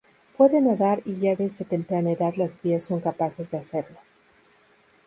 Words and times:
Puede 0.35 0.61
nadar 0.61 1.03
y 1.05 1.17
ya 1.19 1.35
desde 1.35 1.63
temprana 1.63 2.13
edad 2.13 2.33
las 2.35 2.55
crías 2.57 2.83
son 2.85 3.01
capaces 3.01 3.51
de 3.51 3.59
hacerlo. 3.59 3.97